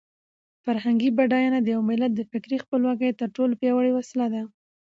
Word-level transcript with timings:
فرهنګي 0.63 1.09
بډاینه 1.17 1.59
د 1.61 1.67
یو 1.75 1.81
ملت 1.89 2.11
د 2.15 2.21
فکري 2.31 2.57
خپلواکۍ 2.63 3.11
تر 3.19 3.27
ټولو 3.35 3.53
پیاوړې 3.61 3.91
وسله 3.93 4.27
ده. 4.33 4.41